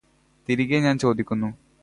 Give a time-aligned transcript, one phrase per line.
[0.47, 1.49] തിരികെ ഞാൻ ചോദിക്കുന്നു.